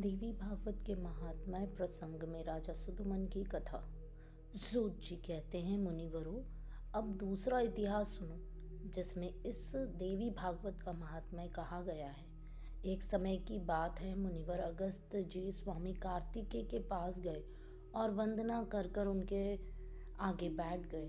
[0.00, 3.88] देवी भागवत के महात्मा प्रसंग में राजा सुदुमन की कथा।
[4.56, 6.42] सूत जी कहते हैं, मुनिवरों,
[6.94, 8.36] अब दूसरा इतिहास सुनो,
[8.90, 12.26] जिसमें इस देवी भागवत का महात्मा कहा गया है।
[12.84, 17.44] एक समय की बात है, मुनिवर अगस्त जी स्वामी कार्तिकेय के पास गए
[17.94, 19.58] और वंदना कर कर उनके
[20.20, 21.08] आगे बैठ गए।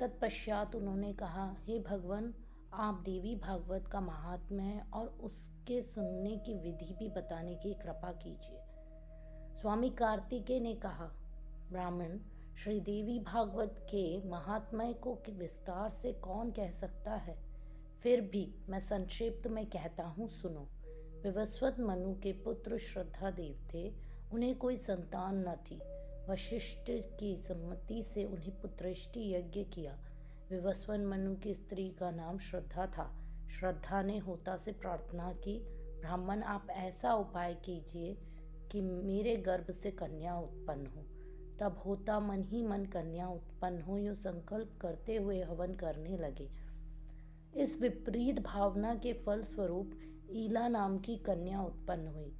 [0.00, 2.34] तत्पश्चात उन्होंने कहा, हे भगवान,
[2.72, 5.18] आप देवी भागवत का महात्मा है और
[5.66, 8.58] उसके सुनने की विधि भी बताने की कृपा कीजिए।
[9.60, 11.10] स्वामी कार्तिकेय ने कहा,
[11.72, 12.18] ब्राह्मण
[12.64, 17.38] श्री देवी भागवत के महात्मा को विस्तार से कौन कह सकता है?
[18.02, 20.68] फिर भी मैं संक्षिप्त में कहता हूँ, सुनो।
[21.22, 23.92] विवस्वत मनु के पुत्र श्रद्धा देव थे,
[24.32, 25.80] उन्हें कोई संतान न थी।
[26.32, 29.98] वशिष्ठ की सम्मति से उन्हें पुत्रष्टि यज्ञ किया।
[30.50, 33.25] विवस्वन मनु की स्त्री का नाम श्रद्धा था।
[33.60, 35.58] श्रद्धा ने होता से प्रार्थना की,
[36.00, 38.16] ब्राह्मण, आप ऐसा उपाय कीजिए
[38.72, 41.06] कि मेरे गर्भ से कन्या उत्पन्न हो।
[41.60, 46.50] तब होता मन ही मन कन्या उत्पन्न हो, यो संकल्प करते हुए हवन करने लगे।
[47.56, 49.90] इस विपरीत भावना के फल स्वरूप
[50.30, 52.36] ईला नाम की कन्या उत्पन्न हुई।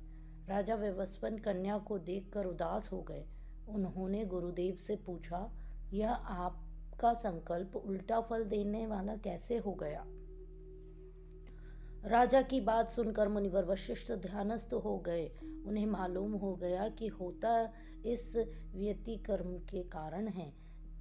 [0.49, 3.27] राजा व्यवस्वन कन्या को देखकर उदास हो गए।
[3.69, 5.53] उन्होंने गुरुदेव से पूछा,
[5.93, 10.07] यह आपका संकल्प उल्टा फल देने वाला कैसे हो गया?
[12.07, 15.31] राजा की बात सुनकर मुनिवर वशिष्ठ ध्यानस्थ हो गए।
[15.67, 17.73] उन्हें मालूम हो गया कि होता
[18.05, 18.37] इस
[18.75, 20.53] व्यतिकर्म के कारण है।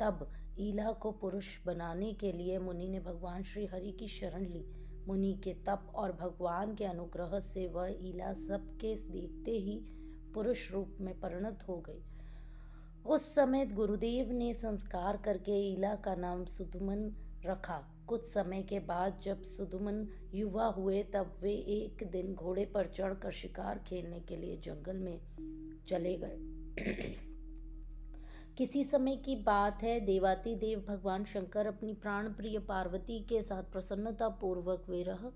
[0.02, 4.66] तब ईला को पुरुष बनाने के लिए मुनि ने भगवान श्री हरि की शरण ली।
[5.08, 9.80] मुनि के तप और भगवान के अनुग्रह से वह ईला सबके देखते ही
[10.33, 12.03] पुरुष रूप में परिणत हो गई।
[13.06, 19.20] उस समय गुरुदेव ने संस्कार करके ईला का नाम सुदुमन रखा। कुछ समय के बाद
[19.23, 24.58] जब सुदुमन युवा हुए, तब वे एक दिन घोड़े पर चढ़कर शिकार खेलने के लिए
[24.58, 25.22] जंगल में
[25.88, 26.38] चले गए।
[28.58, 33.64] किसी समय की बात है, देवाती देव भगवान शंकर अपनी प्राण प्रिय पार्वती के साथ
[33.64, 35.32] प्रसन्नता पूर्वक विरह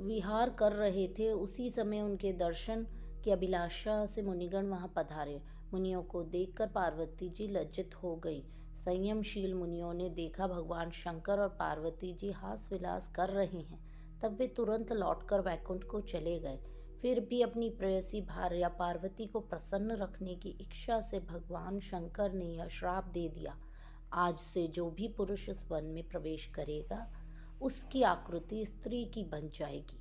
[0.00, 2.86] विहार कर रहे थे। उसी समय उनके दर्शन
[3.24, 8.44] की अभिलाषा से मुनिगण वहाँ पधारे। मुनियों को देखकर पार्वती जी लज्जित हो गई।
[8.88, 13.78] संयमशील मुनियों ने देखा भगवान शंकर और पार्वती जी हास विलास कर रहे हैं।
[14.20, 16.58] तब वे तुरंत लौटकर वैकुंठ को चले गए।
[17.02, 22.44] फिर भी अपनी प्रेयसी भार्या पार्वती को प्रसन्न रखने की इच्छा से भगवान शंकर ने
[22.44, 23.56] यह श्राप दे दिया,
[24.12, 27.06] आज से जो भी पुरुष इस वन में प्रवेश करेगा,
[27.62, 30.00] उसकी आकृति स्त्री की बन जाएगी।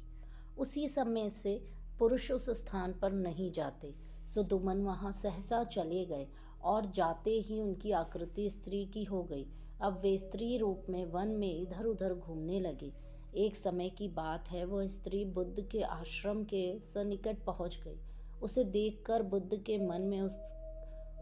[0.57, 1.61] उसी समय से
[1.99, 3.95] पुरुष उस स्थान पर नहीं जाते।
[4.33, 6.27] सुदुमन वहाँ सहसा चले गए
[6.63, 9.47] और जाते ही उनकी आकृति स्त्री की हो गई।
[9.81, 12.93] अब वे स्त्री रूप में वन में इधर उधर घूमने लगे।
[13.35, 17.97] एक समय की बात है, वह स्त्री बुद्ध के आश्रम के सनिकट पहुँच गई।
[18.41, 20.55] उसे देखकर बुद्ध के मन में उस,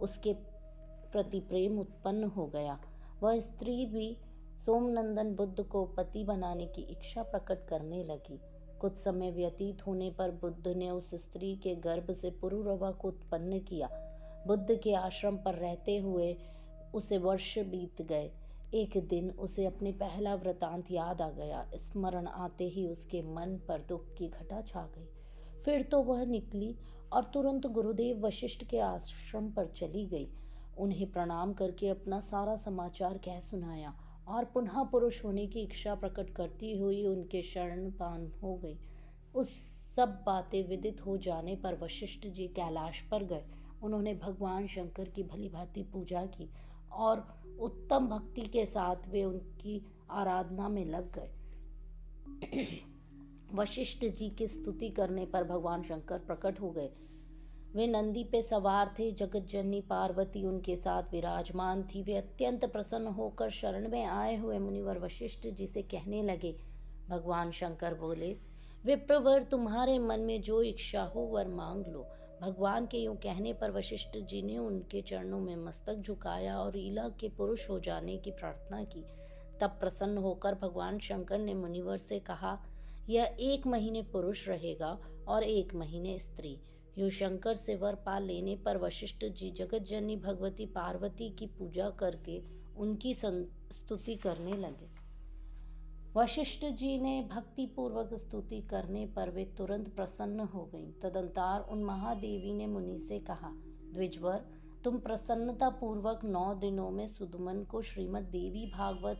[0.01, 0.33] उसके
[1.11, 2.79] प्रति प्रेम उत्पन्न हो गया।
[3.23, 4.17] वह स्त्री भी
[4.65, 8.39] सोमनंदन बुद्ध को पति बनाने की इच्छा प्रकट करने लगी।
[8.79, 13.59] कुछ समय व्यतीत होने पर बुद्ध ने उस स्त्री के गर्भ से पुरुरवा को उत्पन्न
[13.59, 13.87] किया।
[14.47, 16.35] बुद्ध के आश्रम पर रहते हुए
[16.93, 18.31] उसे वर्ष बीत गए।
[18.73, 23.85] एक दिन उसे अपने पहला वृतांत याद आ गया। स्मरण आते ही उसके मन पर
[23.89, 25.07] दुख की घटा छा गई।
[25.65, 26.75] फिर तो वह निकली
[27.13, 30.27] और तुरंत गुरुदेव वशिष्ठ के आश्रम पर चली गई।
[30.77, 33.93] उन्हें प्रणाम करके अपना सारा समाचार कह सुनाया
[34.27, 38.77] और पुनः पुरुष होने की इच्छा प्रकट करती हुई उनके शरण पान हो गई।
[39.35, 39.49] उस
[39.95, 43.43] सब बातें विदित हो जाने पर वशिष्ठ जी कैलाश पर गए।
[43.83, 46.49] उन्होंने भगवान शंकर की भली भांति पूजा की
[46.91, 51.29] और उत्तम भक्ति के साथ वे उनकी आराधना में लग गए।
[53.55, 56.89] वशिष्ठ जी की स्तुति करने पर भगवान शंकर प्रकट हो गए।
[57.75, 63.07] वे नंदी पे सवार थे जगत जननी पार्वती उनके साथ विराजमान थी। वे अत्यंत प्रसन्न
[63.07, 66.55] होकर शरण में आए हुए मुनिवर वशिष्ठ जी से कहने लगे,
[67.09, 68.37] भगवान शंकर बोले,
[68.85, 72.07] विप्रवर, तुम्हारे मन में जो इच्छा हो, वर मांग लो।
[72.41, 77.07] भगवान के यूँ कहने पर वशिष्ठ जी ने उनके चरणों में मस्तक झुकाया और ईला
[77.19, 79.03] के पुरुष हो जाने की प्रार्थना की।
[79.61, 82.57] तब प्रसन्न होकर भगवान शंकर ने मुनिवर से कहा,
[83.09, 84.97] यह एक महीने पुरुष रहेगा
[85.27, 86.57] और एक महीने स्त्री
[86.97, 91.89] यो शंकर से वर पा लेने पर वशिष्ठ जी जगत जननी भगवती पार्वती की पूजा
[91.89, 92.41] करके
[92.77, 94.89] उनकी स्तुति करने लगे।
[96.17, 101.83] वशिष्ठ जी ने भक्ति पूर्वक स्तुति करने पर वे तुरंत प्रसन्न हो गईं। तदंतार उन
[101.83, 103.51] महादेवी ने मुनि से कहा,
[103.93, 104.45] द्विजवर,
[104.83, 109.17] तुम प्रसन्नता पूर्वक नौ दिनों में सुदमन को श्रीमद देवी भागवत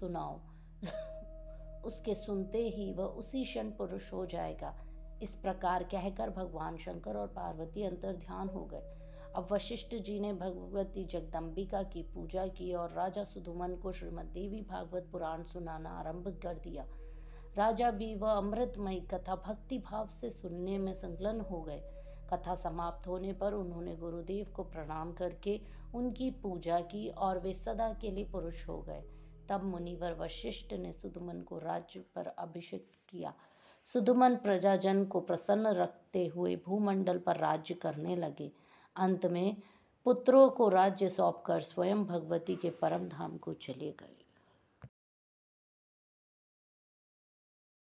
[0.00, 0.40] सुनाओ।
[1.84, 4.74] उसके सुनते ही वह उसी क्षण पुरुष हो जाएगा।
[5.22, 8.99] इस प्रकार कहकर भगवान शंकर और पार्वती अंतर ध्यान हो गए।
[9.36, 14.62] अब वशिष्ठ जी ने भगवती जगदम्बिका की पूजा की और राजा सुधुमन को श्रीमद देवी
[14.62, 16.86] भागवत पुराण सुनाना आरंभ कर दिया।
[17.56, 21.80] राजा भी वह अमृतमयी कथा भक्ति भाव से सुनने में संलग्न हो गए।
[22.32, 25.60] कथा समाप्त होने पर उन्होंने गुरुदेव को प्रणाम करके
[25.94, 29.02] उनकी पूजा की और वे सदा के लिए पुरुष हो गए।
[29.48, 33.34] तब मुनिवर वशिष्ठ ने सुदुमन को राज्य पर अभिषेक किया।
[33.82, 38.52] सुदुमन प्रजाजन को प्रसन्न रखते हुए भूमंडल पर राज्य करने लगे।
[38.96, 39.56] अंत में
[40.04, 44.19] पुत्रों को राज्य सौंपकर स्वयं भगवती के परम धाम को चले गए।